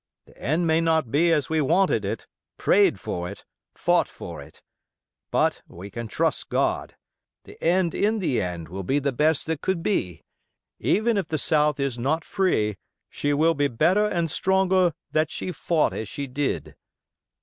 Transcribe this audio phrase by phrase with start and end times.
[0.25, 2.25] The end may not be as we wanted it,
[2.57, 4.63] prayed for it, fought for it;
[5.29, 6.95] but we can trust God;
[7.43, 10.23] the end in the end will be the best that could be;
[10.79, 12.77] even if the South is not free
[13.11, 16.75] she will be better and stronger that she fought as she did.